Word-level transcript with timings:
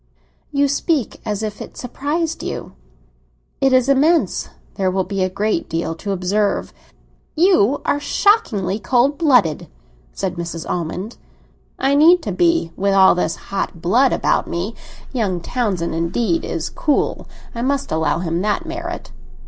"You 0.51 0.67
speak 0.67 1.21
as 1.25 1.43
if 1.43 1.61
it 1.61 1.77
surprised 1.77 2.41
you." 2.41 2.71
"It 3.59 3.71
is 3.71 3.87
immense; 3.87 4.49
there 4.73 4.89
will 4.89 5.03
be 5.03 5.21
a 5.21 5.29
great 5.29 5.69
deal 5.69 5.93
to 5.93 6.11
observe." 6.11 6.73
"You 7.35 7.83
are 7.85 7.99
shockingly 7.99 8.79
cold 8.79 9.19
blooded!" 9.19 9.67
said 10.11 10.37
Mrs. 10.37 10.67
Almond. 10.67 11.17
"I 11.77 11.93
need 11.93 12.23
to 12.23 12.31
be 12.31 12.71
with 12.75 12.95
all 12.95 13.13
this 13.13 13.35
hot 13.35 13.79
blood 13.79 14.11
about 14.11 14.47
me. 14.47 14.73
Young 15.13 15.39
Townsend 15.39 15.93
indeed 15.93 16.43
is 16.45 16.71
cool; 16.71 17.27
I 17.53 17.61
must 17.61 17.91
allow 17.91 18.17
him 18.17 18.41
that 18.41 18.65
merit." 18.65 19.11